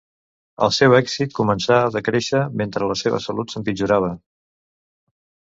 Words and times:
El 0.67 0.71
seu 0.77 0.95
èxit 0.99 1.35
començà 1.39 1.77
a 1.81 1.91
decréixer 1.97 2.41
mentre 2.63 2.89
la 2.93 2.97
seva 3.03 3.23
salut 3.27 3.55
empitjorava. 3.61 4.11